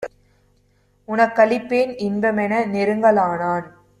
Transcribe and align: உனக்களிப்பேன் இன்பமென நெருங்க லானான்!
உனக்களிப்பேன் 1.07 1.91
இன்பமென 1.99 2.65
நெருங்க 2.65 3.11
லானான்! 3.11 3.67